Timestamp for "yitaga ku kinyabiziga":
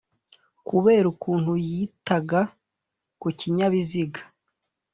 1.67-4.21